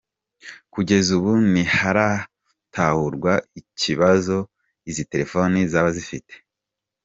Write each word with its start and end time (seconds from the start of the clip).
Kugeza 0.73 1.09
ubu, 1.17 1.31
ntiharatahurwa 1.51 3.31
ikibazo 3.59 4.35
izi 4.89 5.03
telefoni 5.11 5.57
zaba 5.71 5.89
zifite. 5.97 6.33